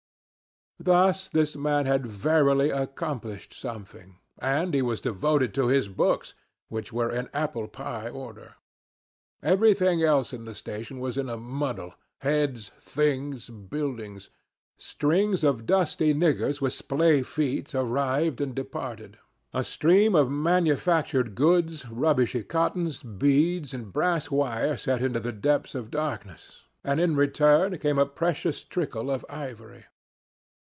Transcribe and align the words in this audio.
This 1.31 1.55
man 1.55 1.85
had 1.85 2.07
verily 2.07 2.71
accomplished 2.71 3.53
something. 3.53 4.17
And 4.39 4.73
he 4.73 4.81
was 4.81 4.99
devoted 4.99 5.53
to 5.53 5.67
his 5.67 5.87
books, 5.87 6.33
which 6.69 6.91
were 6.91 7.11
in 7.11 7.29
apple 7.35 7.67
pie 7.67 8.09
order. 8.09 8.55
"Everything 9.43 10.01
else 10.01 10.33
in 10.33 10.45
the 10.45 10.55
station 10.55 10.99
was 10.99 11.19
in 11.19 11.29
a 11.29 11.37
muddle, 11.37 11.93
heads, 12.21 12.69
things, 12.79 13.47
buildings. 13.47 14.31
Strings 14.79 15.43
of 15.43 15.67
dusty 15.67 16.15
niggers 16.15 16.61
with 16.61 16.73
splay 16.73 17.21
feet 17.21 17.75
arrived 17.75 18.41
and 18.41 18.55
departed; 18.55 19.19
a 19.53 19.63
stream 19.63 20.15
of 20.15 20.31
manufactured 20.31 21.35
goods, 21.35 21.87
rubbishy 21.89 22.41
cottons, 22.41 23.03
beads, 23.03 23.75
and 23.75 23.93
brass 23.93 24.31
wire 24.31 24.75
sent 24.77 25.03
into 25.03 25.19
the 25.19 25.31
depths 25.31 25.75
of 25.75 25.91
darkness, 25.91 26.65
and 26.83 26.99
in 26.99 27.15
return 27.15 27.77
came 27.77 27.99
a 27.99 28.05
precious 28.07 28.63
trickle 28.63 29.11
of 29.11 29.23
ivory. 29.29 29.85